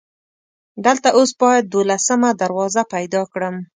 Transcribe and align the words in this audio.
دلته 0.85 1.09
اوس 1.17 1.31
باید 1.41 1.65
دولسمه 1.73 2.29
دروازه 2.41 2.81
پیدا 2.93 3.21
کړم. 3.31 3.55